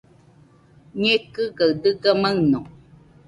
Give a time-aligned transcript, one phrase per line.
[1.01, 2.59] Ñekɨgaɨ dɨga maɨno